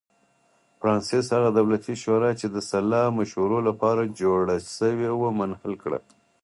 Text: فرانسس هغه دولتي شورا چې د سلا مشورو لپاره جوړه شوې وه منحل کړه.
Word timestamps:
فرانسس 0.79 1.25
هغه 1.35 1.49
دولتي 1.59 1.93
شورا 2.03 2.31
چې 2.39 2.47
د 2.55 2.57
سلا 2.69 3.03
مشورو 3.17 3.57
لپاره 3.67 4.11
جوړه 4.21 4.55
شوې 4.77 5.09
وه 5.19 5.29
منحل 5.39 5.73
کړه. 5.83 5.99